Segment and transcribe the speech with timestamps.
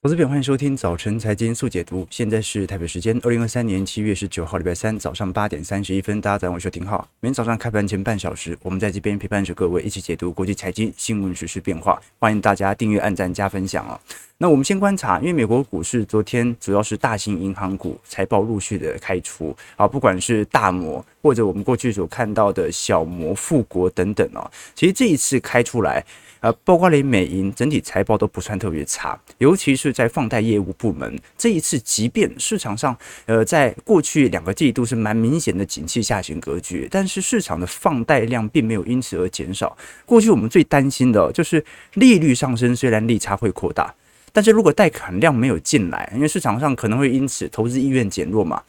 [0.00, 2.06] 投资朋友，欢迎收听早晨财经速解读。
[2.08, 6.20] 现在是台北时间二零二三年七月十九号，礼拜三早上八点三十一分。
[6.20, 7.08] 大家早上好，我是廷浩。
[7.18, 12.00] 每天早上开盘前半小时，我们在这边陪伴着各位一起解读国际财经新闻、时事变化。
[12.20, 13.98] 欢迎大家订阅、按赞、加分享哦。
[14.36, 26.04] 那我们先观察，因为美国股市昨天主要是大型银行股财报陆续的开出啊，不管是大摩或者我们过去所看到的小摩、富国等等哦，其实这一次开出来。
[26.40, 32.96] 呃，包括连美银整体财报都不算特别差，尤其是在放贷业务部门，这一次即便市场上
[33.26, 39.76] 呃在过去两个季度是蛮明显的景气下行格局，但是市场的放贷量并没有因此而减少。
[40.06, 43.94] 过去我们最担心的就是利率上升，虽然利差会扩大，
[44.32, 48.62] 但是如果贷款量没有进来，因为市场上可能会因此投资意愿减弱嘛。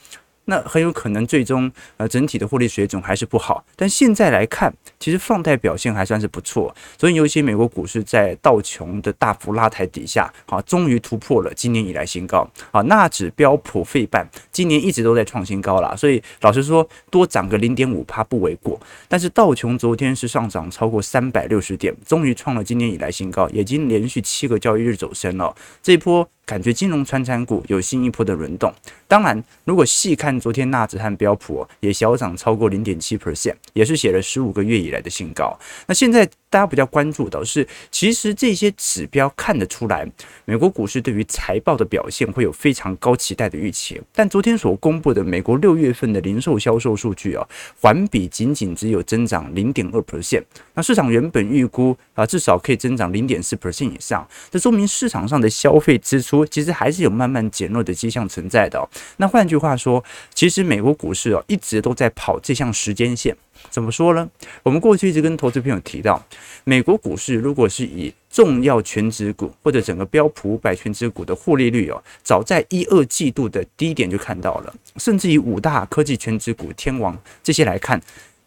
[0.49, 12.45] 那很有可能最终呃整体的获利水准还是不好，但现在来看，其实放贷表现还算是不错，所以尤其美国股市在道琼的大幅拉抬底下，好，终于突破了今年以来新高。
[12.71, 18.79] 好，纳指标普费半今年一直都在创新高啦，所以老实说多涨个零点五趴不为过。
[19.07, 25.55] 但是道琼昨天是上涨超过三百六十点，终于创了今年以来新高，已经连续七个交易日走升了。
[25.84, 26.27] 这波。
[26.50, 28.74] 感觉金融穿产股有新一波的轮动。
[29.08, 35.55] 当然，如果细看昨天纳指和标普也小涨超过零点七 percent，也是写了十五个月以来的新高。
[35.86, 40.08] 那现在大家比较关注的是，其实这些指标看得出来，
[40.46, 44.02] 美国股市对于财报的表现会有非常高期待的预期。
[44.14, 47.48] 但昨天所公布的美国六月份的零售销售数据啊，
[47.80, 50.44] 环比仅仅只有增长零点二 percent。
[50.74, 56.46] 那市场原本预估啊，至少可以增长零点四 percent 以上，这说明市场上的消费支出。
[56.46, 58.90] 其实还是有慢慢减弱的迹象存在的。
[59.18, 63.38] 那换句话说，其实美国股市哦一直都在跑这项时间线。
[63.70, 64.29] 怎么说呢？
[64.63, 66.24] 我们过去一直跟投资朋友提到，
[66.63, 78.02] 美国股市如果是以重要权值股或者整个标普五百权值股的获利率哦，早在一二季度的低点就看到了，甚至以五大科技权值股天王这些来看。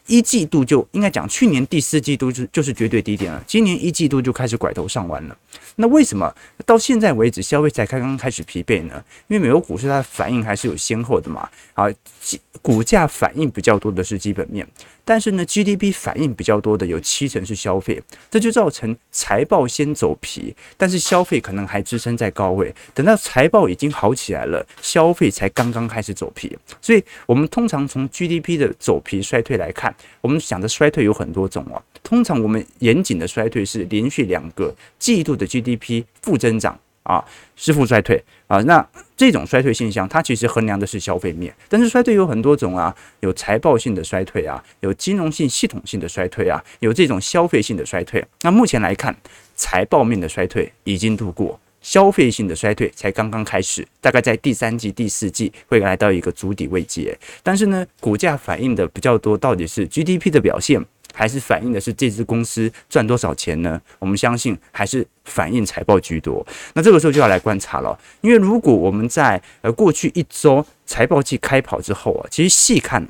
[0.08, 3.42] 一季度就应该讲，去年第四季度就就是绝对低点了。
[3.46, 5.38] 今年一季度就开始拐头上弯了。
[5.76, 6.30] 那为什么
[6.66, 9.02] 到现在为止消费才刚刚开始疲惫呢？
[9.28, 11.48] 因为美国股市它的反应还是有先后的嘛。
[11.74, 11.86] 啊，
[12.60, 14.66] 股价反应比较多的是基本面。
[15.04, 22.72] 但是呢，GDP 反应比较多的有七成是消费，这就造成财报先走皮，但是消费可能还支撑在高位。
[22.94, 26.56] 等到财报已经好起来了，消费才刚刚开始走皮。
[26.80, 31.82] 所以，我们通常从 GDP 的走皮衰退来看，我们想的衰退有很多种啊。
[32.02, 36.78] 通常我们严谨的衰退是连续两个季度的 GDP 负增长。
[37.02, 37.24] 啊，
[37.56, 38.86] 是负衰退啊，那
[39.16, 48.24] 这种衰退现象，它其实衡量的是消费面，但是衰退有很多种啊，有财报性的衰退啊，有金融性系统性的衰退啊，有这种消费性的衰退。
[48.42, 49.14] 那目前来看，
[49.54, 57.16] 财报面的衰退已经度过，消费性的衰退才刚刚开始，大概在第三季、第四季会来到一个足底位阶。
[57.42, 60.84] 但是呢，股价反映的比较多，到底是 GDP 的表现。
[61.12, 63.80] 还是反映的是这支公司赚多少钱呢？
[63.98, 66.46] 我们相信还是反映财报居多。
[66.74, 73.06] 那这个时候就要来观察了，因为如果我们在呃过去一周财报季开跑之后啊，其实细看。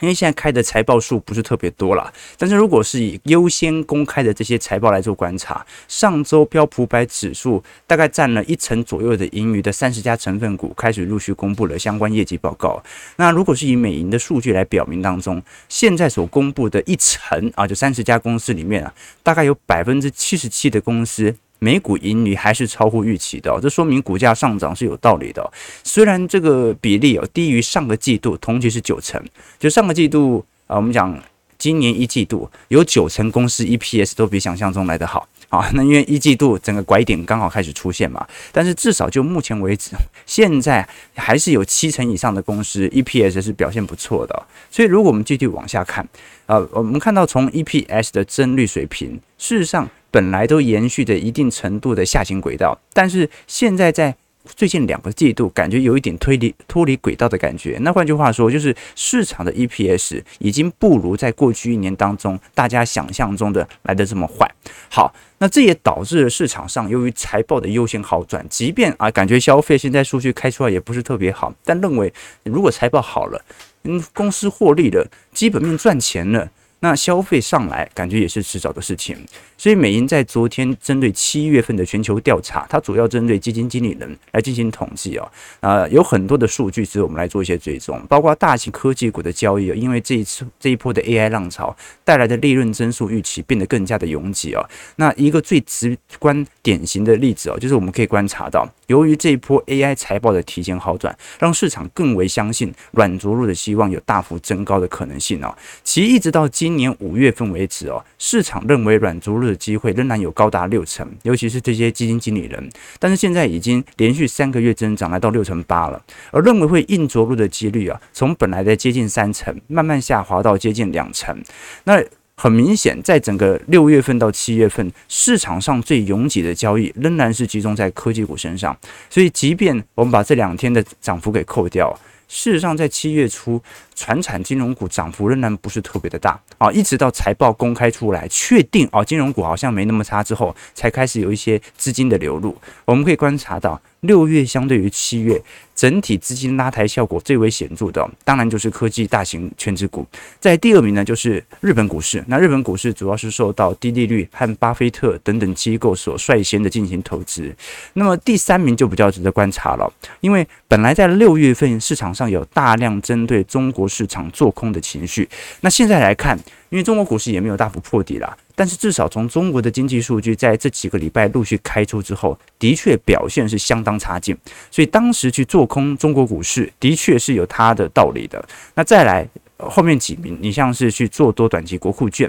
[0.00, 12.82] 因为现在开的财报数不是特别多啦，但是如果是以优先公开的这些财报来做观察，上周标普百指数大概占了一成左右的盈余的三十家成分股开始陆续公布了相关业绩报告。
[13.16, 21.36] 那如果是以美银的数据来表明当中，现在所公布的一成啊，就三十家公司里面啊，大概有百分之七十七的公司。
[21.64, 25.50] 每股盈余还是超乎预期的，这说明股价上涨是有道理的。
[25.82, 29.18] 虽然这个比例哦低于上个季度，同期是九成，
[29.58, 31.18] 就上个季度啊，我们讲
[31.56, 35.70] 今年一季度有九成公司 EPS 都比想象中来得好啊。
[35.72, 39.92] 那因为一季度整个拐点刚好开始出现嘛，但是至少就目前为止，
[40.26, 44.46] 现在还是有七成以上的公司 EPS 是表现不错的。
[44.70, 46.06] 所以如果我们继续往下看
[46.44, 49.88] 啊，我们看到从 EPS 的增率水平，事实上。
[50.14, 54.14] 本来都延续着一定程度的下行轨道，但是现在在
[54.44, 57.78] 最近两个季度，感觉有一点推离脱离轨道的感觉。
[57.80, 64.48] 那换句话说，就是市场的 EPS 已经不如在过去一年当中大家想象中的来得这么坏。
[64.88, 72.14] 好，那这也导致了市场上由于财报的优先好转，即便啊感觉消费现在数据开出来也不是特别好，但认为
[72.44, 73.44] 如果财报好了，
[73.82, 76.48] 嗯，公司获利了，基本面赚钱了。
[76.84, 79.16] 那消费上来，感觉也是迟早的事情。
[79.56, 85.26] 所以美银在昨天针对七月份的全球调查，它主要针对基金经理人来进行统计啊，
[85.60, 94.62] 啊，有很多的数据值得我们来做一些追踪，包括大型科技股的交易啊，因为这一次这一波的 AI 浪潮带来的利润增速预期变得更加的拥挤啊。
[94.96, 105.54] 那一个最直观典型的例子哦，就是我们可以观察到，由于这一波 AI 财报的提前好转，让市场更为相信软着陆的希望有大幅增高的可能性哦。
[105.82, 112.70] 其实一直到今年五月份为止哦，市场认为软着陆的机会仍然有高达六成，尤其是这些基金经理人。
[112.98, 121.42] 但是现在已经连续三个月增长来到六成八了，而认为会硬着陆的几率啊，从本来的接近三成，慢慢下滑到接近两成。
[121.84, 122.02] 那
[122.36, 128.76] 很明显，在整个六月份到七月份，市场上最拥挤的交易仍然是集中在科技股身上。
[129.08, 131.96] 所以，即便我们把这两天的涨幅给扣掉，
[132.26, 133.62] 事实上在七月初，
[133.94, 136.70] 传产金融股涨幅仍然不是特别的大啊。
[136.72, 142.56] 一直到财报公开出来，确定啊金融股好像没那么差之后，才开始有一些资金的流入。
[142.84, 143.80] 我们可以观察到。
[144.04, 145.42] 六月相对于七月，
[145.74, 150.06] 整体资金拉抬效果最为显著的，当然就是科技大型权值股。
[150.38, 152.22] 在第二名呢，就是日本股市。
[152.26, 157.56] 那日本股市主要是受到低利率和巴菲特等等机构所率先的进行投资。
[157.94, 165.28] 那么第三名就比较值得观察了，因为本来在六月份市场上有大量针对中国市场做空的情绪，
[165.60, 166.38] 那现在来看。
[166.70, 174.36] 因为中国股市也没有大幅破底啦，但是至少从中国的经济数据在这几个礼拜陆续开出之后，的确表现是相当差劲，
[174.72, 178.44] 所以当时去做空中国股市的确是有它的道理的。
[178.74, 179.24] 那再来
[179.56, 182.28] 后面几名，你像是去做多短期国库券，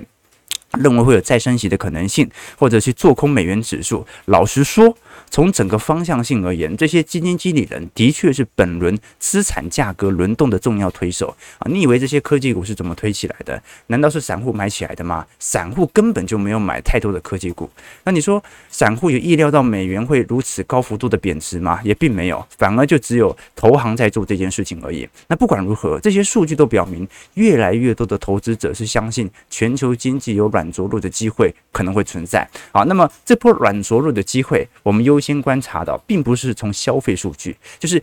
[0.76, 4.96] 认为会有再升息的可能性，或者去做空美元指数，老实说。
[5.32, 11.68] 从整个方向性而言，这些基金经理人的确是本轮资产价格轮动的重要推手啊！
[11.70, 13.62] 你以为这些科技股是怎么推起来的？
[13.88, 15.26] 难道是散户买起来的吗？
[15.40, 17.70] 散户根本就没有买太多的科技股。
[18.04, 21.80] 那你说散户有意料到美元会如此高幅度的贬值吗？
[21.84, 25.10] 也并没有，反而就只有投行在做这件事情而已。
[25.28, 32.48] 那不管如何，这些数据都表明，越来越多的投资者是相信全球经济有软着陆的机会可能会存在。
[32.72, 38.02] 啊，那么这波软着陆的机会，我们优先观察到，并不是从消费数据，就是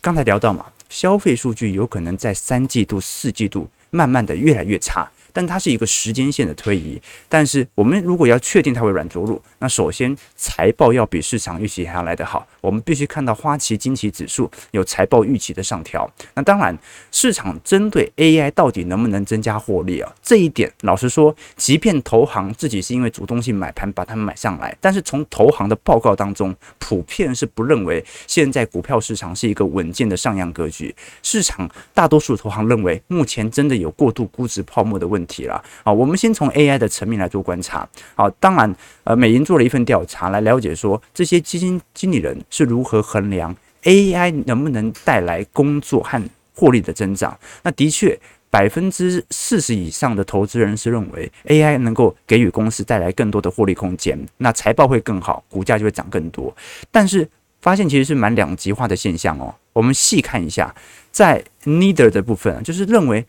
[0.00, 5.10] 刚才聊到嘛，消费数据有可能在三季度、四季度慢慢的越来越差。
[5.32, 16.10] 但它是一个时间线的推移，但是我们如果要确定它会软着陆，那首先财报要比市场预期还要来得好，我们必须看到花旗惊奇指数有财报预期的上调。
[16.34, 16.76] 那当然，
[17.12, 20.12] 市场针对 AI 到底能不能增加获利啊？
[20.22, 30.94] 这一点老实说，即便投行自己是因为主动性买盘把它们买上来，但是从投行的报告当中，普遍是不认为现在股票市场是一个稳健的上扬格局。
[31.22, 35.19] 市场大多数投行认为，目前真的有过度估值泡沫的问。
[35.20, 35.92] 问题了啊！
[35.92, 37.86] 我们先从 AI 的层面来做观察。
[38.14, 38.74] 好，当然，
[39.04, 46.22] 呃，美银做了一份调查来了解说，这些基金经理人是如何衡量 AI 能不能带来工作和
[46.54, 47.38] 获利的增长。
[47.62, 48.18] 那的确，
[48.48, 56.54] 百分之四十以上的投资人是认为 AI 能够给予公司带来更多的获利空间，那财报会更好，股价就会涨更多。
[56.90, 57.28] 但是
[57.60, 59.54] 发现其实是蛮两极化的现象哦。
[59.74, 60.74] 我们细看一下，
[61.12, 63.26] 在 Neither 的部分，就是认为。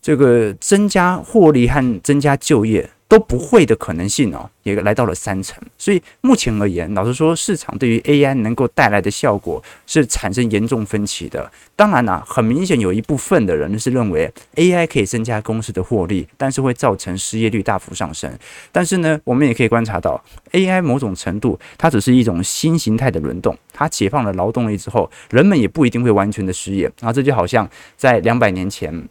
[0.00, 5.58] 这个增加获利和增加就业都不会的可能性哦，也来到了三成。
[5.78, 11.50] 所以目前而言，老实说，市场对于 AI 能够带来的效果是产生严重分歧的。
[11.74, 18.30] 当然啦，很明显有一部分的人是认为 AI 可以增加公司的获利，但是会造成失业率大幅上升。
[18.70, 20.22] 但是呢，我们也可以观察到
[20.52, 26.84] ，AI 某种程度它只是一种新形态的轮动，它解放了劳动力之后，人们也不一定会完全的失业。
[27.00, 29.08] 然后这就好像在两百年前。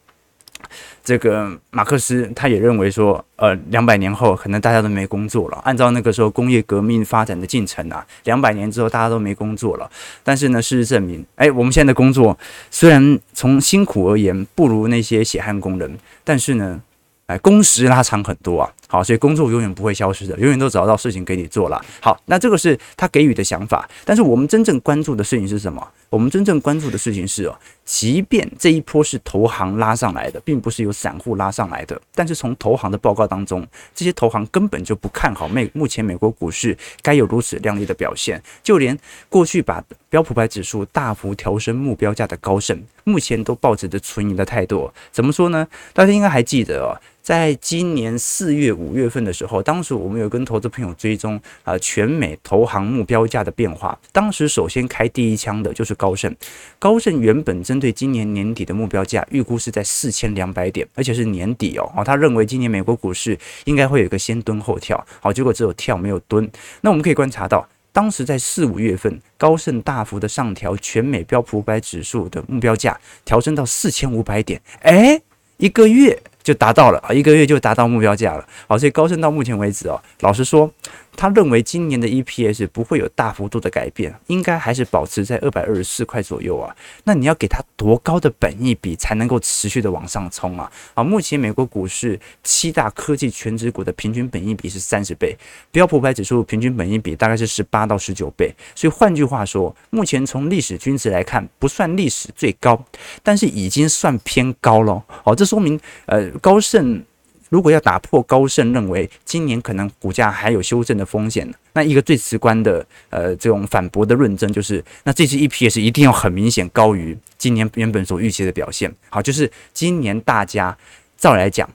[1.04, 5.58] 这个马克思他也认为说，呃，两百年后可能大家都没工作了。
[5.64, 9.90] 按照那个时候工业革命发展的进程啊，两百年之后大家都没工作了。
[10.24, 12.38] 但是呢，事实证明，哎，我们现在的工作
[12.70, 16.82] 虽然从辛苦而言不如那些血汗工人，但是呢，
[17.28, 18.70] 哎，工时拉长很多啊。
[18.90, 21.84] 好，所以工作永远不会消失的，永远都找到事情给你做了。
[22.02, 25.86] 好，那这个是他给予的想法，但是我们真正关注的事情是什么？
[26.10, 38.98] 我们真正关注的事情是哦，即便这一波是投行拉上来的，并不是由散户拉上来的，但是从投行的报告当中，这些投行根本就不看好美目前美国股市该有如此亮丽的表现，就连
[39.28, 44.90] 过去把标普百指数大幅调升目标价的高盛，目前都抱着着存疑的态度。
[45.12, 45.68] 怎么说呢？
[45.94, 46.96] 大家应该还记得哦。
[47.28, 54.00] 在今年四月、五月份的时候，当时我们有跟投资朋友追踪啊、全美投行目标价的变化。
[54.14, 56.34] 当时首先开第一枪的就是高盛，
[56.80, 61.92] 高盛原本针对今年年底的目标价预估是在四千两百点，而且是年底哦。
[62.06, 66.50] 他认为今年美国股市应该会有一个先蹲后跳，好，结果只有跳没有蹲。
[66.80, 75.22] 那我们可以观察到，当时在四五月份，高盛大幅的上调全美标普五百指数的目标价，调升到四千五百点，诶，
[75.58, 76.18] 一个月。
[76.48, 78.48] 就达到了啊，一个月就达到目标价了。
[78.70, 80.72] 好，所以高盛到目前为止哦，老实说。
[81.18, 86.74] 他认为今年的 EPS 不会有大幅度的改变，应该还是保持在二百二十四块左右啊。
[87.04, 90.72] 那你要给他多高的本益比才能够持续的往上冲啊？
[90.94, 95.36] 啊，目前美国股市七大科技全指股的平均本益比是三十倍，
[95.72, 98.54] 标普百指数平均本益比大概是十八到十九倍。
[98.76, 102.80] 所以换句话说，目前从历史均值来看，不算历史最高，
[103.24, 105.04] 但是已经算偏高了。
[105.08, 107.04] 好，这说明呃高盛。
[107.50, 118.94] 如果要打破高盛认为今年可能股价还有修正的风险，那一个最直观的呃这种反驳的论证就是，那这次 EPS 一定要很明显高于今年原本所预期的表现。
[119.10, 120.78] 好，就是今年大家
[121.18, 121.70] 照来讲，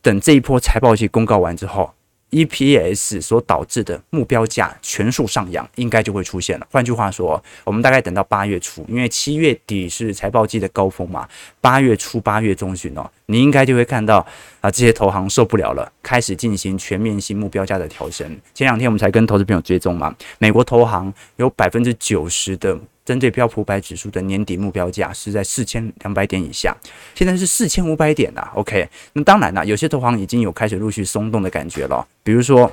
[0.00, 1.92] 等这一波财报季公告完之后。
[2.30, 6.66] EPS 所导致的目标价全数上扬，应该就会出现了。
[6.70, 11.26] 换句话说，我们大概等到八月初，因为七月底是财报季的高峰嘛，
[11.62, 14.26] 八月初、八月中旬哦，你应该就会看到
[14.60, 18.26] 啊，这些投行受不了了，开始进行全面性目标价的调升。
[18.52, 22.78] 前两天我们才跟投资朋友追踪嘛，美国投行有百分之九十的。
[23.08, 26.76] 针对标普百指数的年底目标价是在四千两百点以下，
[27.14, 28.52] 现在是四千五百点啦。
[28.54, 32.06] OK，那当然啦，有些投行已经有开始陆续松动的感觉了。
[32.22, 32.70] 比如说，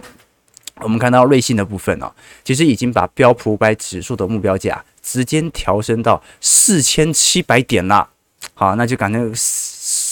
[0.81, 2.11] 我们看到瑞信的部分哦，
[2.43, 8.09] 其实已经把标普五百指数的目标价直接调升到四千七百点了。
[8.55, 9.17] 好，那就感觉。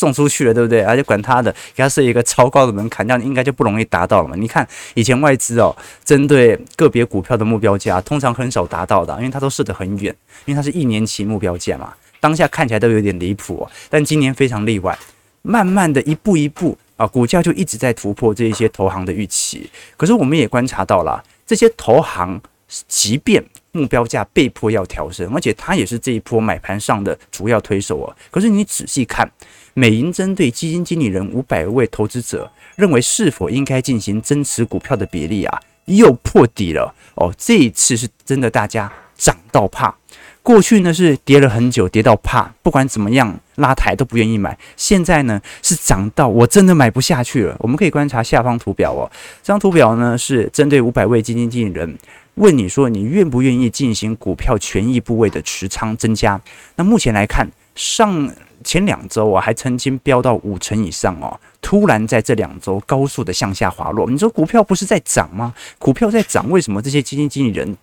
[0.04, 0.82] 送出去了，对不对？
[0.82, 4.36] 而且管他的，给他设一个超高的门槛，这样应该就不容易达到了嘛。
[4.36, 11.94] 你看以前外资哦，针对个别股票的目标价，通常很少达到的，因为它都设得很远，因为它是一年期目标价嘛。
[12.20, 14.98] 当下看起来都有点离谱，但今年非常例外，
[15.42, 19.70] 慢慢的一步一步啊，股价就一直在突破这一些投行的预期。
[19.96, 22.42] 可是我们也观察到了，这些投行
[22.90, 23.42] 即便
[23.72, 28.14] 目标价被迫要调升，而且它也是这一波买盘上的主要推手哦。
[28.30, 29.32] 可是你仔细看。
[29.74, 37.34] 美银针对基金经理人五百位投资者认为是否应该进行增持股票的比例啊，又破底了哦。
[37.38, 39.96] 这一次是真的，大家涨到怕。
[40.44, 44.58] 过去呢是跌了很久，跌到怕，不管怎么样拉抬都不愿意买。
[44.76, 47.56] 现在呢是涨到我真的买不下去了。
[47.60, 49.10] 我们可以观察下方图表哦，
[49.42, 51.98] 这张图表呢是针对五百位基金经理人
[52.36, 56.40] 问你说，你愿不愿意进行股票权益部位的持仓增加？
[56.76, 58.34] 那目前来看上。
[58.64, 64.10] 前两周啊，还曾经飙到五成以上哦，突然在这两周高速的向下滑落。
[64.10, 65.54] 你说股票不是在涨吗？
[65.78, 67.76] 股票在涨，为什么这些基金经理人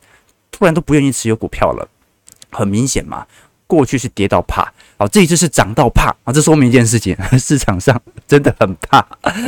[0.50, 1.86] 突然都不愿意持有股票了？
[2.50, 3.26] 很明显嘛，
[3.66, 9.06] 过去是跌到怕，哦，这一次是涨到怕啊，这说明一件事情， 市场上真的很怕，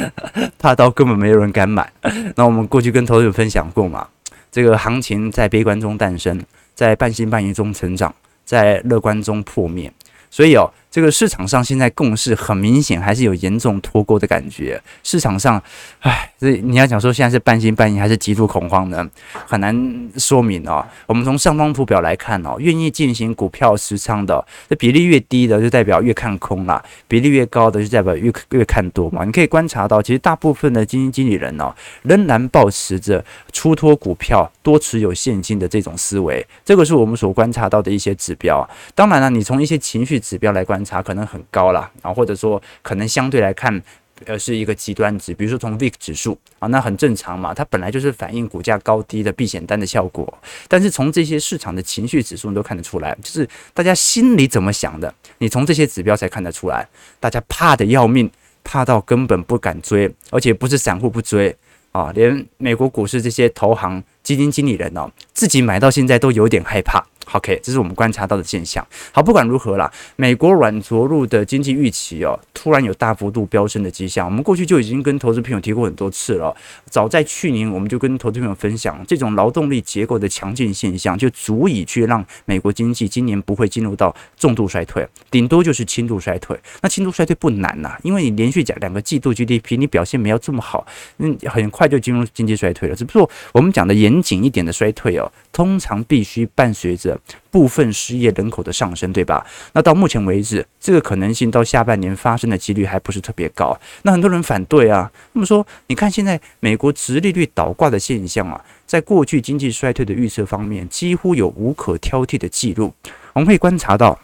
[0.61, 1.91] 怕到根本没有人敢买。
[2.37, 4.07] 那我们过去跟投资者分享过嘛，
[4.51, 6.39] 这个行情在悲观中诞生，
[6.75, 9.91] 在半信半疑中成长，在乐观中破灭，
[10.33, 10.73] 所以哦。
[10.93, 14.79] 这个市场上现在共识很明显，还是有严重脱钩的感觉。
[15.03, 15.61] 市场上，
[16.01, 19.09] 唉，这你要讲说现在是半信半疑还是极度恐慌呢？
[19.47, 20.87] 很难说明哦。
[21.07, 29.25] 我们从上方图表来看哦，愿意进行股票持仓的，这比例越低的就代表越看空啦，比例越高的就代表越越看多嘛。
[29.25, 38.69] 你可以观察到，其实大部分的基金经理人哦，仍然保持着出脱股票、多持有现金的这种思维，这个是我们所观察到的一些指标。
[38.95, 40.82] 当然了，你从一些情绪指标来观。
[40.85, 43.83] 差可能很高了啊，或者说可能相对来看，
[44.25, 45.35] 呃，是一个极端值。
[45.35, 50.39] 比如说从 VIX 指数啊，那很正常嘛，它本来就是反映股价高低的避险单的效果。
[50.69, 56.87] 但是从这些市场的情绪指数，你都看得出来，就是大家心里怎么想的，你从这些指标才看得出来。
[57.19, 58.31] 大家怕得要命，
[58.63, 61.57] 怕到根本不敢追，而且不是散户不追
[61.91, 67.05] 啊，连美国股市这些投行基金经理人哦，自己买到现在都有点害怕。
[67.33, 68.85] OK，这是我们观察到的现象。
[69.13, 74.27] 好，不管如何啦，美国软着陆的经济预期哦，突然有大幅度飙升的迹象。
[74.27, 76.55] 我们过去就已经跟投资朋友提过很多次了。
[76.91, 86.59] 早在去年，我们就跟投资朋友分享，这种劳动力结构的强劲现象，就足以去让美国经济今年不会进入到重度衰退，顶多就是轻度衰退。
[86.83, 90.85] 那轻度衰退不难呐，因为你连续讲两个季度 GDP，你表现没有这么好，
[91.19, 92.97] 嗯，很快就进入经济衰退了。
[92.97, 97.19] 只不过我们讲的严谨一点的衰退哦，通常必须伴随着。
[97.53, 99.47] 部分失业人口的上升，对吧？
[99.75, 103.79] 那到目前为止，这个可能性到下半年发生的几率还不是特别高。
[104.05, 112.95] 那很多人反对啊，那么说，你看现在美国直利率倒挂的现象啊，在过去经济衰退的预测方面，几乎有无可挑剔的记录。
[113.35, 114.19] 我们可以观察到。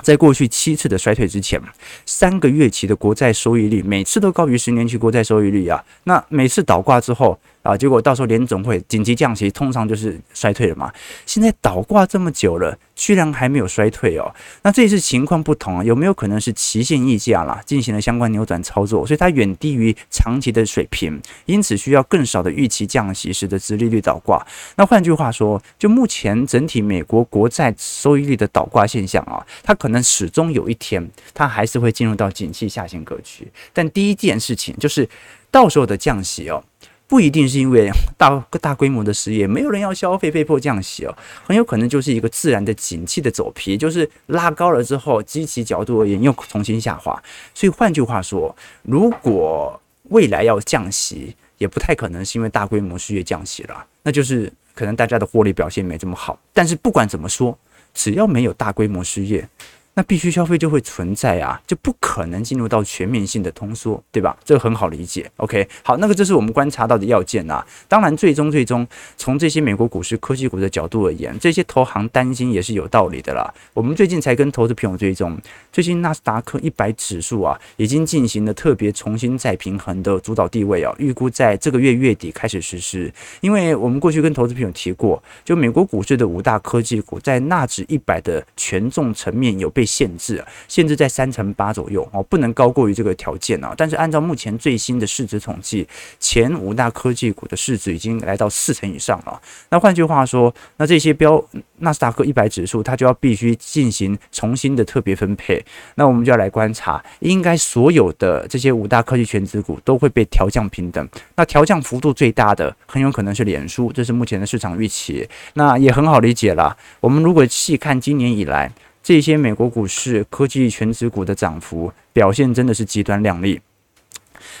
[0.00, 1.60] 在过去七次的衰退之前，
[2.06, 5.82] 三个月期的国债收益率每次都高于十年期国债收益率啊。
[6.04, 7.36] 那每次倒挂之后。
[7.64, 10.92] 啊，结果到时候联总会紧急降息，通常就是衰退了嘛。
[11.24, 14.32] 现在倒挂这么久了，居然还没有衰退哦。
[14.62, 24.46] 那这一次情况不同啊，有没有可能是期限溢价啦，进行了相关扭转操作，所以它远低于长期的水平，因此需要更少的预期降息，使得殖利率倒挂。
[24.76, 33.50] 那换句话说，就目前整体美国国债收益率的倒挂现象啊，它可能始终有一天，它还是会进入到景气下行格局。
[33.72, 35.08] 但第一件事情就是，
[35.50, 36.62] 到时候的降息哦。
[37.06, 47.22] 不一定是因为 大大规模的失业，没有人要消费，被迫降息哦，很有可能就是一个自然的景气的走皮，就是拉高了之后，基期角度而言又重新下滑。
[47.54, 56.38] 所以换句话说，如果未来要降息，也不太可能是因为大规模失业降息了，那就是可能大家的获利表现没这么好。
[56.52, 57.56] 但是不管怎么说，
[57.92, 59.48] 只要没有大规模失业。
[59.96, 64.36] 那必须消费就会存在啊，就不可能进入到全面性的通缩，对吧？
[64.44, 65.30] 这个很好理解。
[65.36, 67.64] OK，好，那个这是我们观察到的要件啊。
[67.86, 68.86] 当然，最终最终
[69.16, 73.52] 从这些美国股市科技股的角度而言，这些投行担心也是有道理的啦。
[73.72, 75.38] 我们最近才跟投资朋友追踪，
[75.72, 83.12] 最近纳斯达克一百指数啊，已经进行了特别重新再平衡的主导地位啊，预估在这个月月底开始实施。
[83.40, 93.74] 因为我们过去跟投资朋友提过，就美国股市的五大科技股在纳指一百的权重层面有被限制，限制在三成八左右哦，不能高过于这个条件啊。
[93.76, 95.86] 但是按照目前最新的市值统计，
[96.18, 99.40] 前五大科技股的市值已经来到四成以上了。
[99.70, 101.42] 那换句话说，那这些标
[101.78, 105.64] 纳斯达克一百指数，它就要必须进行重新的特别分配。
[105.96, 111.08] 那我们就要来观察，应该所有的这些五大科技权值股都会被调降平等。
[111.36, 115.28] 那调降幅度最大的，很有可能是脸书，这是目前的市场预期。
[115.54, 116.76] 那也很好理解了。
[117.00, 118.72] 我们如果细看今年以来，
[119.04, 123.60] 这些美国股市科技全值股的涨幅表现真的是极端亮丽。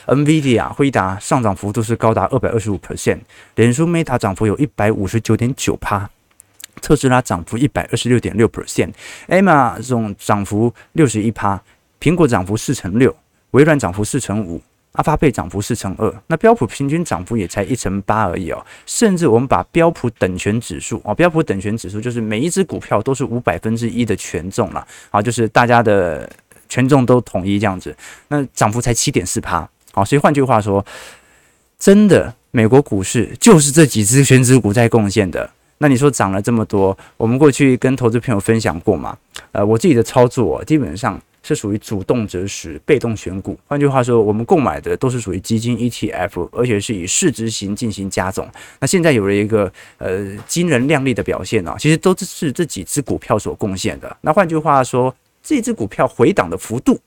[0.06, 3.20] NVIDIA 辉达上涨幅度是高达二百二十五 percent，
[3.54, 6.10] 脸书 Meta 涨幅有一百五十九点九趴，
[6.82, 11.62] 特斯拉涨幅一百二十六点六 percent，Amazon 涨幅六十一趴，
[11.98, 13.16] 苹果涨幅四成六，
[13.52, 14.60] 微软涨幅四成五。
[14.94, 18.64] 阿发贝涨幅四成二，那标普平均涨幅也才一成八而已哦。
[18.86, 26.30] 甚至我们把标普等权指数哦，标普等权指数就是每一只股票都是五百分之一的权重了啊，就是大家的
[26.68, 27.94] 权重都统一这样子，
[28.28, 29.68] 那涨幅才七点四趴。
[29.92, 30.84] 好，所以换句话说，
[31.76, 35.50] 真的美国股市就是这几只权值股在贡献的。
[35.78, 39.18] 那你说涨了这么多，我们过去跟投资朋友分享过嘛？
[39.50, 41.20] 呃，我自己的操作基本上。
[41.44, 43.56] 是属于主动择时、被动选股。
[43.68, 48.48] 换句话说，我们购买的都是属于基金 ETF，而且是以市值型进行加总。
[48.80, 54.16] 那现在有了一个呃惊人亮丽的表现啊，其实都是这几只股票所贡献的。
[54.22, 56.98] 那换句话说，这只股票回档的幅度，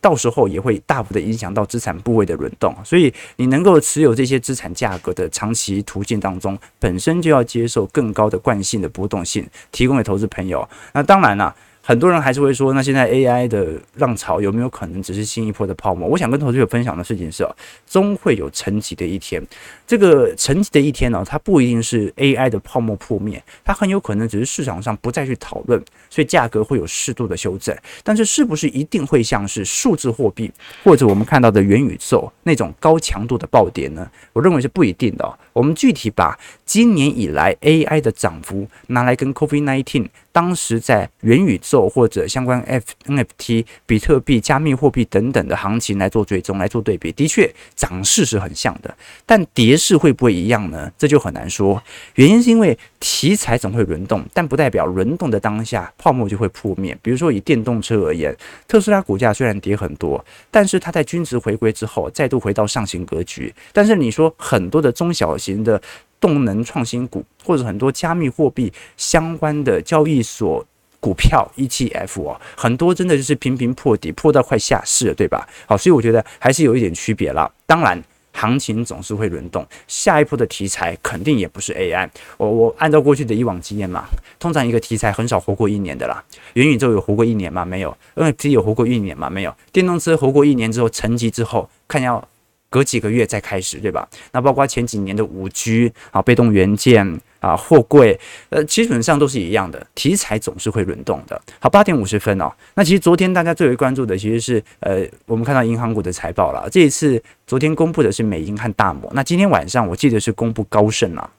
[0.00, 2.74] 到时候也会大幅的影响到资产部位的轮动。
[2.82, 10.66] 所以，你能够持有这些资产价格的长期途径当中，本身就要接受更高的惯性的波动性，提供给投资朋友。
[10.94, 11.54] 那当然了。
[11.84, 16.08] 很多人还是会说，那现在 AI 的浪潮有没有可能只是新一波的泡沫？
[16.08, 17.44] 我想跟投资者分享的事情是，
[17.86, 19.42] 终会有沉寂的一天。
[19.84, 27.76] 这个沉寂的一天呢，它不一定是 AI 的泡沫破灭，它很有可能只是市场上不再去讨论，所以价格会有适度的修正。
[28.04, 30.50] 但是，是不是一定会像是数字货币
[30.84, 34.08] 或者我们看到的元宇宙那种高强度的暴跌呢？
[34.32, 35.38] 我认为是不一定的。
[35.52, 48.92] 我们具体把今年以来 AI 的涨幅拿来跟 COVID-19 当时在元宇宙或者相关 F NFT、比特币、加密货币等等的行情来做追踪、来做对比，的确涨势是很像的，
[49.26, 50.90] 但跌势会不会一样呢？
[50.96, 51.80] 这就很难说。
[52.14, 56.96] 原因是因为题材总会轮动，但不代表轮动的当下泡沫就会破灭。
[57.02, 58.34] 比如说以电动车而言，
[58.66, 63.54] 特斯拉股价虽然跌很多，但是它在均值回归之后再度回到上行格局。
[63.72, 65.80] 但是你说很多的中小型的
[66.22, 70.64] 动能创新股，或者很多加密货币相关的交易所
[71.00, 75.46] 股票 ETF 哦，很多真的就是频频破底，破到快下市了，对吧？
[75.66, 77.50] 好，所以我觉得还是有一点区别啦。
[77.66, 78.00] 当然，
[78.32, 82.08] 行情总是会轮动，下一波的题材肯定也不是 AI。
[82.36, 84.04] 我我按照过去的以往经验嘛，
[84.38, 86.22] 通常一个题材很少活过一年的啦。
[86.54, 87.64] 元宇宙有活过一年吗？
[87.64, 87.96] 没有。
[88.14, 89.28] NFT 有活过一年吗？
[89.28, 89.52] 没有。
[89.72, 92.26] 电动车活过一年之后沉寂之后，看要。
[92.72, 94.08] 隔几个月再开始，对吧？
[94.32, 101.38] 那包括前几年的五 G 啊，被动元件啊，货柜，呃，基本上都是一样的，题材总是会轮动的。
[101.60, 102.50] 好，八点五十分哦。
[102.74, 106.66] 那其实昨天大家最为关注的其实是呃，我们看到银行股的财报了。
[106.70, 111.30] 这一次昨天公布的是美银和大摩，那今天晚上我记得是公布高盛了。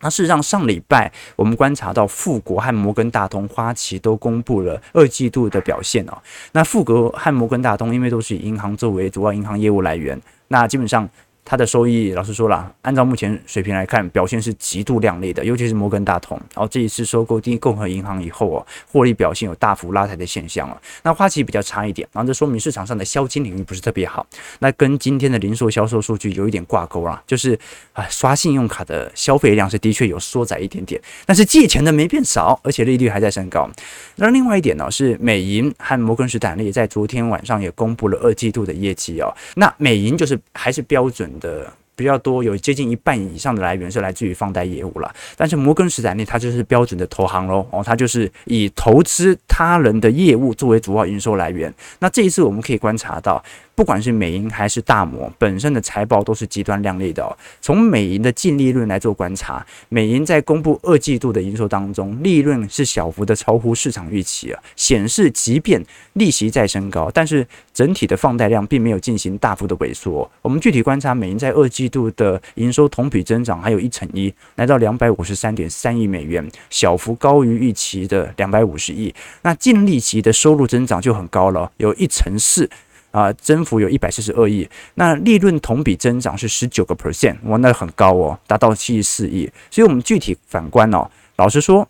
[0.00, 6.12] 那事实上，上礼拜我们观察到富国和摩根大通、花旗都公布了二季度的表现哦。
[6.52, 11.08] 那富国和摩根大通因为都是以银行作为主要银行业务来源，那基本上。
[11.48, 16.36] 它的收益，老实说了，按照目前水平来看，表现是极度亮丽的，尤其是摩根大通。
[16.52, 20.76] 然后这一次收购第一共和银行以后哦，获利表现有大幅拉抬的现象了。
[21.04, 24.26] 那花旗比较差一点，然后这说明市场上的消金领域不是特别好。
[24.58, 27.56] 那跟今天的零售销售数据有一点挂钩啦，就是
[27.92, 33.70] 啊，刷信用卡的消费量是的确有缩窄一点点，但是借钱的没变少，而且利率还在升高。
[34.16, 39.32] 那另外一点呢，是美银和摩根士丹利在昨天晚上也公布了二季度的业绩哦。
[39.54, 45.14] 那美银就是还是标准的比较多，有接近一半以上的来源是来自于放贷业务了。
[45.36, 51.72] 但是摩根士坦利它就是标准的投行喽，哦，它就是以投资他人的业务作为主要营收来源。
[51.98, 53.42] 那这一次我们可以观察到。
[53.76, 57.28] 不管是美银还是大摩，本身的财报都是极端亮丽的哦。
[57.60, 65.84] 从美银的净利润来做观察，美银在公布二季度的营收当中，利润是小幅的超乎市场预期啊，显示即便
[66.14, 70.28] 利息在升高，但是整体的放贷量并没有进行大幅的萎缩。
[70.40, 79.14] 我们具体观察，美银在二季度的营收同比增长还有一成一，来到两百五十三点三亿美元，小幅高于预期的两百五十亿。
[79.42, 82.70] 那净利息的收入增长就很高了，有一成四。
[83.16, 89.50] 啊，增幅有一百四十二亿，那利润同比增长是十九个 percent，哇，那很高哦，达到七十四亿。
[89.70, 91.88] 所以，我们具体反观哦，老实说，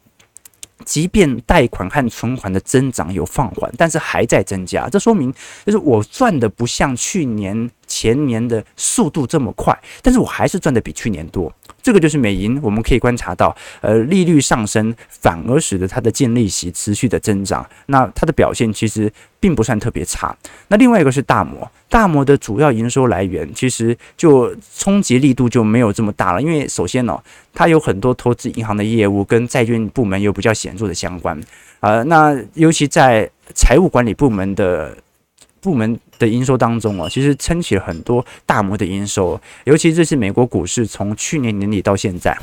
[0.84, 5.34] 即便贷款和存款的增长有放缓，但是还在增加，这说明
[5.64, 11.52] 就是我赚的不像去年前年的速度这么快，但是我还是赚的比去年多。
[11.86, 20.36] 这个就是美银，我们可以观察到，呃，利率上升反而使得它的净利息持续的增长，那它的表现其实并不算特别差。
[20.66, 27.16] 那另外一个是大摩，大摩的主要营收来源其实就冲击力度就没有这么大了，因为首先呢、
[27.54, 31.40] 它有很多投资银行的业务跟债券部门有比较显著的相关，
[31.78, 34.98] 呃，那尤其在财务管理部门的。
[35.66, 42.38] 部门的营收当中啊，其实撑起了很多大摩的营收，尤其这是美国股市从去年年底到现在，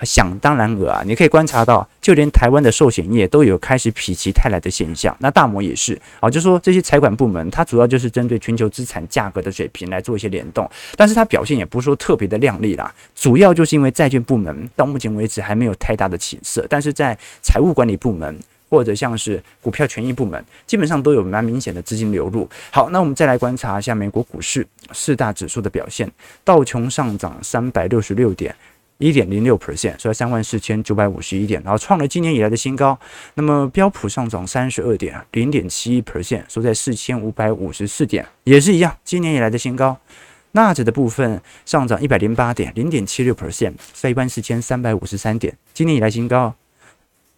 [0.00, 18.36] 想当然尔啊，你可以观察到，就连台湾的寿险业都有开始否极泰来的现象，那大摩也是啊，就说这些财管部门，它主要就是针对全球资产价格的水平来做一些联动，但是它表现也不是说特别的亮丽啦，主要就是因为债券部门到目前为止还没有太大的起色，但是在财务管理部门。
[18.74, 22.48] 或者像是股票权益部门，基本上都有蛮明显的资金流入。
[22.72, 26.10] 好，那我们再来观察一下美国股市四大指数的表现。
[26.42, 28.52] 道琼上涨三百六十六点，
[28.98, 32.98] 一点零六 percent，收在三万四千九百五十一点，然后创了今年以来的新高。
[33.34, 39.96] 那么标普上涨三十二点，零点七一 percent，收在四千五百五十四点，也是一样，今年以来的新高。
[40.50, 46.54] 纳指的部分上涨一百零八点，零点七六 percent，在一万四千三百五十三点，今年以来新高。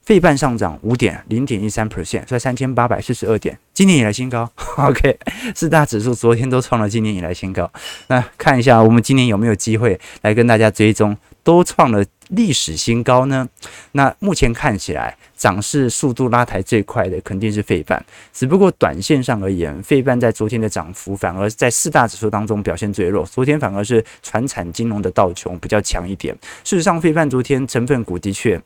[0.06, 4.48] 费半上涨五点零点一三 percent，在三千八百四十二点，今年以来新高。
[4.76, 5.18] OK，
[5.52, 7.68] 四大指数昨天都创了今年以来新高。
[8.06, 13.48] 那看一下我们今年有没有机会来跟大家追踪，都创了历史新高呢？
[13.92, 18.00] 那目前看起来涨势速度拉抬最快的肯定是费半，
[18.32, 23.26] 只不过短线上而言，费半在昨天的涨幅反而在四大指数当中表现最弱。
[23.26, 26.32] 昨天反而是传产金融的道琼比较强一点。
[26.62, 28.62] 事实上，费半昨天成分股的确。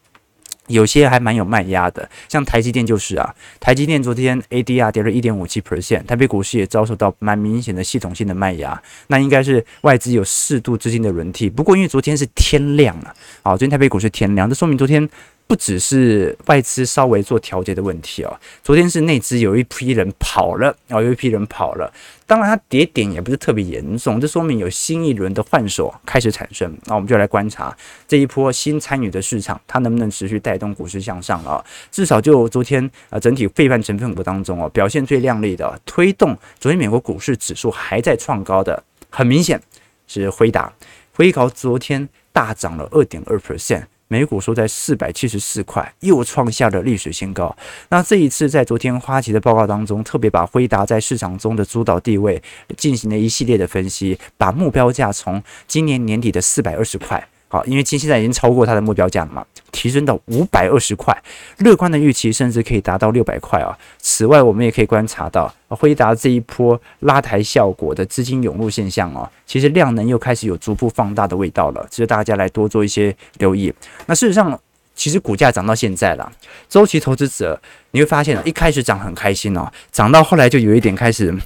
[0.70, 11.50] 有些还蛮有卖压的，像台积电就是啊，台积电昨天 ADR 跌了一点五七 percent，台北股市也遭受到蛮明显的系统性的卖压，那应该是外资有适度资金的轮替。
[11.50, 15.08] 不过因为昨天是天量了，啊，昨天台北股市天量，这说明昨天。
[15.50, 21.92] 不只是外资稍微做调节的问题哦，昨天是内资有一批人跑了，哦，有一批人跑了。
[22.24, 26.72] 当然，它跌点也不是特别严重，这说明有新一轮的换手开始产生。
[26.84, 31.60] 那我们就来观察这一波新参与的市场，它能不能持续带动股市向上啊？
[31.90, 39.60] 至少就昨天啊，整体费半成分股当中哦，表现最亮丽的，推动昨天美国股市指数还在创高的，很明显
[40.06, 40.72] 是辉达，
[41.12, 43.86] 辉高昨天大涨了二点二 percent。
[44.12, 47.56] 美股收在四百七十四块，又创下了历史新高。
[47.90, 52.42] 那这一次在昨天花旗的报告当中，特别把辉达在市场中的主导地位
[52.76, 61.14] 进行了一系列的分析，把目标价从今年年底的四百二十块好，因为今现在已经超过它的目标价了嘛，提升到五百二十块，
[61.58, 63.76] 乐观的预期甚至可以达到六百块啊。
[63.98, 73.74] 此外，我们也可以观察到，辉达这一波拉抬效果的资金涌入现象啊，其实量能又开始有逐步放大的味道了，值得大家来多做一些留意。
[74.06, 74.56] 那事实上，
[74.94, 76.32] 其实股价涨到现在了，
[76.68, 77.60] 周期投资者
[77.90, 81.36] 你会发现，一开始涨很开心哦，涨到后来就有一点开始。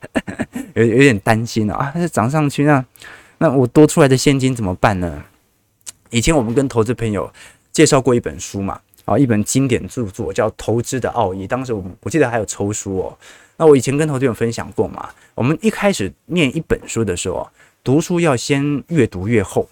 [0.74, 1.90] 有有点担心了啊！
[1.92, 2.82] 它涨上去，那
[3.36, 5.22] 那我多出来的现金怎么办呢？
[6.10, 7.30] 以前我们跟投资朋友
[7.72, 11.44] 介绍过一本书嘛，啊，一本经典著作叫《投资的奥义》。
[11.46, 13.18] 当时我我记得还有抽书哦。
[13.56, 17.48] 那我以前跟投资朋友分享过嘛，我们一开始念一本书的时候，
[17.82, 19.68] 读书要先越读越厚，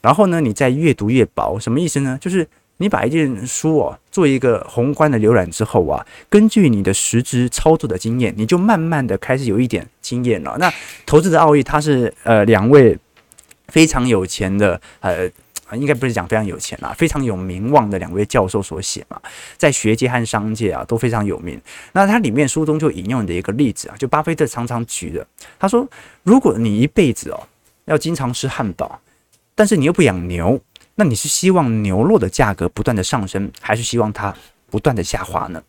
[0.00, 1.58] 然后呢，你再越读越薄。
[1.58, 2.18] 什么意思呢？
[2.20, 2.46] 就是。
[2.80, 10.56] 你把一件书哦做一个宏观的浏览之后啊，根据你的实质操作的经验，你就慢慢的开始有一点经验了。
[10.60, 10.72] 那
[11.04, 12.96] 投资的奥义，它是呃两位
[13.66, 15.28] 非常有钱的呃，
[15.68, 19.20] 啊应该不是讲非常有钱啊，非常有名望的两位教授所写嘛，
[19.56, 21.60] 在学界和商界啊都非常有名。
[21.92, 25.26] 那它里面书中就引用的一个例子啊，就巴菲特常常举的，
[25.58, 25.88] 他说，
[26.22, 27.46] 如果你一辈子哦
[27.84, 29.00] 要经常吃汉堡，
[29.54, 30.60] 但是你又不养牛。
[31.00, 34.34] 那你是希望牛肉的价格不断的上升，还是希望它
[34.68, 35.62] 不断的下滑呢？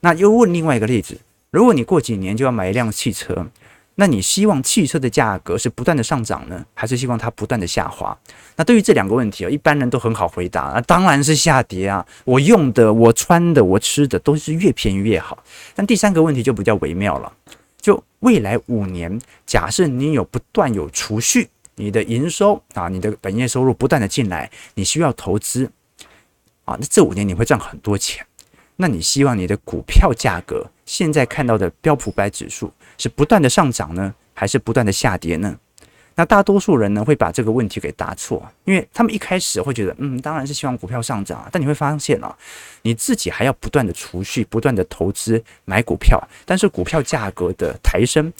[0.00, 1.20] 那又问另外一个例子：
[1.50, 3.46] 如果你过几年就要买一辆汽车，
[3.96, 8.16] 那你希望汽车的价格是不断的上涨呢，还是希望它不断的下滑？
[8.56, 12.04] 那对于这两个问题啊，一般人都很好回答啊，当然是下跌啊！
[12.24, 15.42] 我用的、我穿的、我吃的都是越便宜越好。
[15.74, 17.32] 但第三个问题就比较微妙了，
[17.80, 21.48] 就未来五年，假设你有不断有储蓄。
[21.76, 25.68] 你的营收啊，你的本业收入不断的进来，你需要投资
[26.64, 28.24] 啊，那这五年你会赚很多钱。
[28.76, 35.56] 那你希望你的股票价格现在看到的标普百指数是不断的上涨呢，还是不断的下跌呢？
[36.16, 41.48] 那大多数人呢会把这个问题给答错，因为他们一开始会觉得，嗯，当然是希望股票上涨啊。
[41.50, 42.36] 但你会发现啊，
[42.82, 48.32] 你自己还要不断的储蓄，不断的投资买股票，但是股票价格的抬升。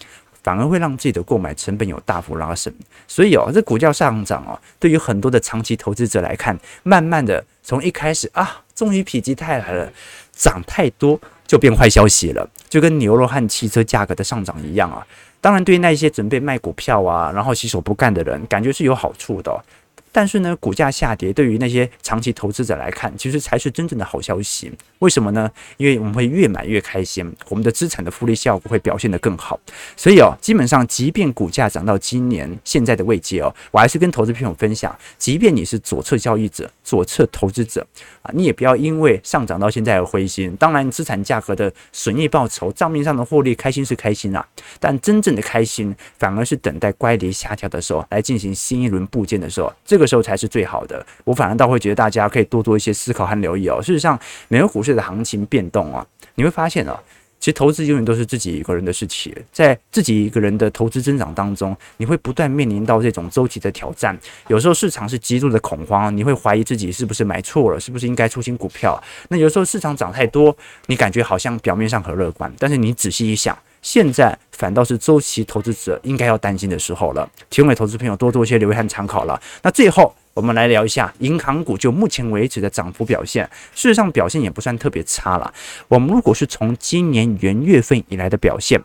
[0.45, 2.71] 反而会让自己的购买成本有大幅拉升，
[3.09, 9.91] 所以哦，这股价上涨哦，对于很多的长期投资者来看，慢慢的从一开始啊，终于否极泰来了，
[10.35, 11.19] 涨太多
[11.55, 15.07] 就变坏消息了，就跟牛肉和汽车价格的上涨一样啊。
[15.41, 19.65] 当然，对于那些准备卖股票啊，然后洗手不干的人，感觉是有好处的。
[20.11, 24.73] 但是呢，股价下跌对于那些长期投资者来看，其实才是真正的好消息。
[25.01, 25.51] 为什么呢？
[25.77, 29.59] 因为我们会越买越开心，我们的资产的复利效果会表现得更好。
[29.97, 37.85] 所以哦，基本上，即便股价涨到今年现在的位阶哦，我还是跟投资朋友分享，即便你是左侧交易者、左侧投资者
[38.25, 40.57] 啊，你也不要因为上涨到现在而灰心。
[40.57, 44.47] 当然，资产价格的损益报酬、账面上的获利，开心是开心啊，
[44.79, 50.05] 但真正的开心，反而是等待乖离下调的时候来进行新一轮部件的时候，这个。
[50.07, 51.05] 时候才是最好的。
[51.25, 53.81] 我反而倒会觉得大家可以多做一些思考和留意哦。
[53.81, 57.03] 事实上，美国股市的行情变动啊，你会发现啊，
[57.45, 59.31] 其实投资永远都是自己一个人的事情。
[59.53, 64.19] 在自己一个人的投资增长当中，你会不断面临到这种周期的挑战。
[64.49, 68.99] 有时候市场是极度的恐慌，你会怀疑自己是不是买错了，是不是应该出新股票。
[69.29, 73.55] 那有时候市场涨太多，你感觉好像表面上很乐观，但是你仔细一想。
[73.85, 79.39] 现在反倒是周期投资者应该要担心的时候了，提供给投资朋友多做一些留意和参考了。
[79.63, 83.45] 那最后我们来聊一下银行股，就目前为止的涨幅表现，
[83.75, 85.53] 事实上表现也不算特别差了。
[85.87, 88.81] 我们如果是从今年元月份以来的表现，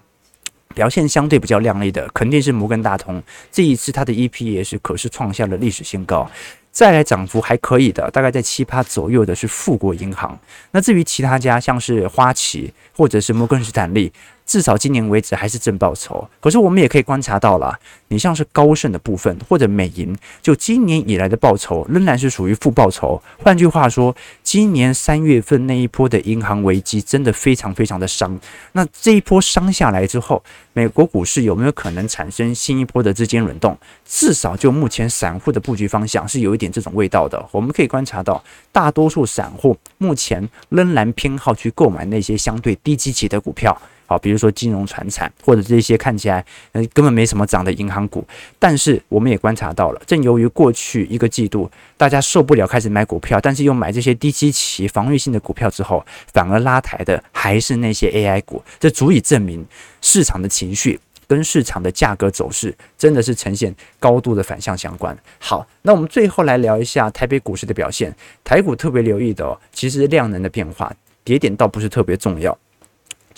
[0.75, 3.23] 表现相对比较亮丽的，肯定是摩根大通。
[3.49, 6.29] 这一次它的 EPS 可是创下了历史新高。
[6.71, 10.37] 再来涨幅还可以的，大概在七趴左右的是富国银行。
[10.71, 14.11] 那至于其他家，像是花旗或者是摩根士丹利。
[14.49, 23.21] 至少今年为止还是正报酬，可是我们也可以观察到了，你像是高盛的部分或者美银，就今年以来的报酬仍然是属于负报酬。
[23.43, 28.39] 换句话说，今年三月份那一波的银行危机真的非常非常的伤。
[28.71, 33.77] 那这一波伤下来之后，美国股市有没有可能产生新一波的资金轮动？
[34.03, 37.47] 至少就目前散户的布局方向是有一点这种味道的。
[37.51, 43.79] 我们可以观察到，大多数散户目前仍然偏好去购买那些相对低基期的股票。
[44.09, 48.25] 好，比如说金融、传产，或者这些看起来嗯根本没什么涨的银行股，
[48.57, 59.63] 但是我们也观察到了，正由于过去一个季度大家受不了开始买股票，但是又买这些低基期防御性的股票之后，反而拉抬的还是那些 AI 股，这足以证明
[60.01, 65.15] 市场的情绪跟市场的价格走势真的是呈现高度的反向相关。
[65.37, 68.11] 好，那我们最后来聊一下台北股市的表现，
[68.43, 70.91] 台股特别留意的，其实量能的变化，
[71.23, 72.57] 跌点倒不是特别重要。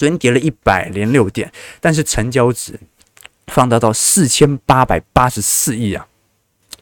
[0.02, 2.74] 昨天跌了一百零六点，但是成交值
[3.46, 6.08] 放大到四千八百八十四亿啊！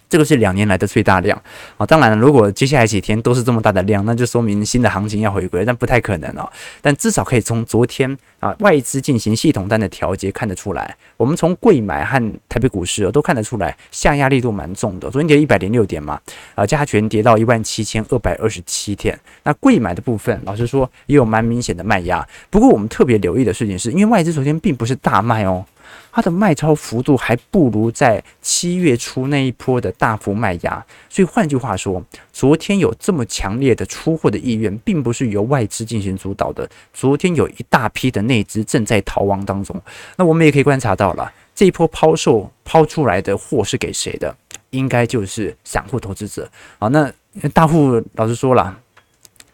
[0.10, 1.40] 这个是两年来的最大量
[1.78, 1.86] 啊！
[1.86, 6.52] 当然，如果接下来几天都是这么大的量，那就说明新的行情要回归，但不太可能哦。
[6.82, 12.20] 但至少可以从昨天啊外资进行系统单的调节看得出来，我们从柜买和
[12.50, 15.12] 台北股市都看得出来下压力度蛮重的。
[15.12, 16.20] 昨天跌一百零六点嘛，
[16.56, 19.20] 啊加权跌到一万七千二百二十七点。
[19.44, 22.28] 那柜买的部分，老实说也有蛮明显的卖压。
[22.50, 25.64] 不过我们特别留意的事情是，因为外资昨天并不是大卖哦。
[26.12, 36.70] 它的卖超幅度还不如在七月初那一波的大幅卖压，所以换句话说，昨天有这么强烈的出货的意愿，并不是由外资进行主导的。
[36.94, 39.80] 昨天有一大批的内资正在逃亡当中。
[40.18, 44.36] 那我们也可以观察到了，这一波抛售抛出来的货是给谁的？
[44.72, 46.50] 应该就是散户投资者。
[46.78, 47.12] 好，那
[47.54, 48.78] 大户老实说了。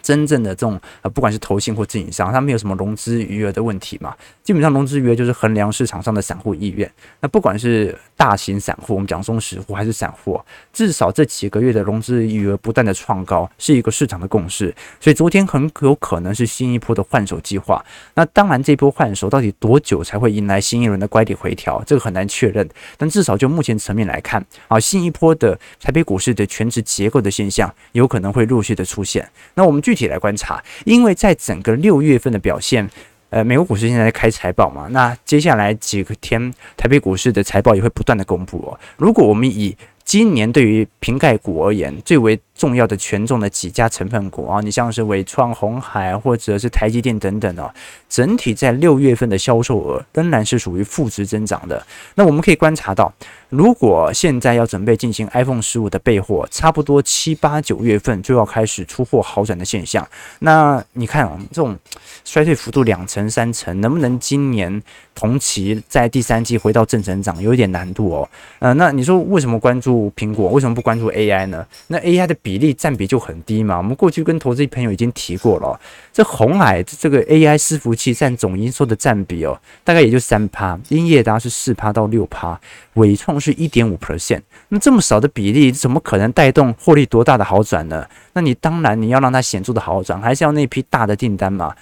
[0.05, 4.15] 真正的这种呃，不管是投信或自营商，他没有什么融资余额的问题嘛？
[4.43, 6.89] 基本上融资余额就是衡量市场上的散户意愿。
[7.21, 10.39] 那不管是大型散户，我们讲中实户还是散户，
[10.71, 14.71] 至少这几个月的融资余额不断的创高，是一个市场的共识。
[14.99, 17.83] 所以昨天很有可能是新一波的换手计划。
[18.13, 22.69] 那当然，这波换手到底多久才会迎来新一轮的乖离回调，这个很难确认。
[22.97, 29.27] 但至少就目前层面来看，啊，新一波的台北股市的权值结构的现象，有可能会陆续的出现。
[29.55, 32.87] 那我们具具体来观察，因为在整个六月份的表现，
[33.29, 38.79] 呃，美国股市现在开财报嘛，那接下来几天，台北股市的财报也会不断的公布哦。
[38.97, 47.73] 如果我们以今年对于瓶盖股而言，最为重要的权重的几家成分股啊，你像是伟创、鸿海或者是台积电等等哦，
[48.07, 51.83] 整体在六月份的销售额仍然是属于负值增长的。
[52.13, 53.11] 那我们可以观察到。
[53.55, 60.05] 如果现在要准备进行 iPhone 十五的备货，差不多七八九月份就要开始出货好转的现象。
[60.39, 61.77] 那你看啊，这种
[62.25, 68.29] 衰退幅度两成三成，能不能今年同期在第三季回到正成长，有一点难度哦。
[68.59, 70.49] 呃，那你说为什么关注苹果？
[70.49, 71.65] 为什么不关注 AI 呢？
[71.87, 73.77] 那 AI 的比例占比就很低嘛。
[73.77, 75.79] 我们过去跟投资朋友已经提过了，
[76.11, 82.59] 这红海这个 AI 伺服器占总营收的占比哦，大概也就三趴，英业达是四趴到六趴，
[82.95, 83.39] 伟创。
[83.45, 88.07] 是一点五 percent，那这么少的比例，怎么可能带动获利多大的好转呢？
[88.33, 91.75] 那你当然你要让它显著的好转，还是要那批大的订单嘛。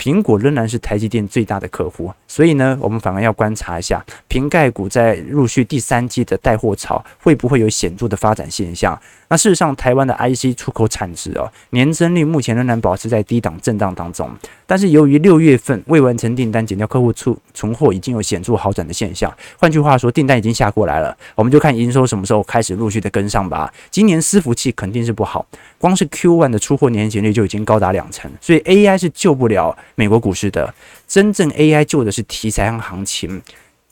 [0.00, 8.98] 苹果仍然是台积电最大的客户，所以呢，我们反而要观察一下瓶盖股在陆续第三季的带货潮会不会有显著的发展现象。
[9.28, 14.28] 那事实上，台湾的 IC 出口产值哦，年增率目前仍然保持在低档震荡当中。
[14.66, 19.32] 但是由于六月份未完成订单减掉客户出存货，已经有显著好转的现象。
[19.58, 23.72] 换句话说，订单已经下过来了，我们就看营收什么时候开始陆续的跟上吧。
[23.90, 25.44] 今年伺服器肯定是不好，
[25.80, 30.72] 光是 Q1 的出货年减率就已经高达两成，所以 AI 是救不了美国股市的。
[31.08, 33.40] 真正 AI 救的是题材和行情。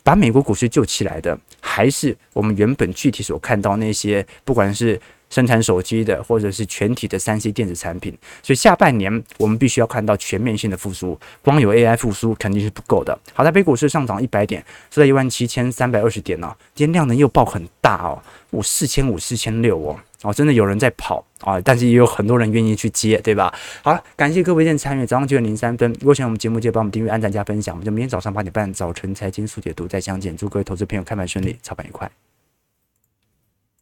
[0.05, 4.99] 把美国股市救起来的，还是我们原本具体所看到那些，不管是
[5.29, 8.17] 生产手机的，或者是全体的三 C 电子产品。
[8.43, 13.19] 所以下半年我们必须要看到全面性的复苏，光有 AI 复苏肯定是不够的。
[13.35, 18.23] 好，在美股市上涨一百点，收在一万七千三百二十点呢、哦，今天量能又爆很大哦，
[18.53, 19.99] 五四千五、四千六哦。
[20.23, 23.55] 哦，真的有人在跑啊，但是也有很多人愿意去接，对吧？
[23.83, 25.07] 好了，感谢各位的参与。
[25.07, 27.75] 早上九点零三分，如果喜欢我们节目，记得帮我们订阅、按赞、加分享。
[27.75, 30.37] 我们就明天早上八点半早晨财经速解读再相见。
[30.37, 32.11] 祝各位投资朋友开盘顺利，操盘愉快。